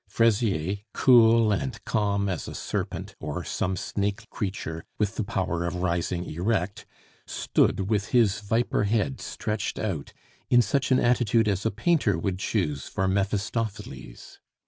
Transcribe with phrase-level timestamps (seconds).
[0.07, 5.75] Fraisier, cool and calm as a serpent, or some snake creature with the power of
[5.75, 6.87] rising erect,
[7.27, 10.11] stood with his viper head stretched out,
[10.49, 14.39] in such an attitude as a painter would choose for Mephistopheles.